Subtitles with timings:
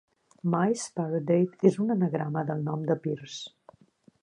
[0.53, 1.37] "Mice Parade"
[1.71, 3.81] és un anagrama del nom de Pierce.